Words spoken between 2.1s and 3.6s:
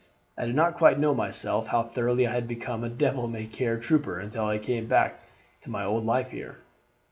I had become a devil may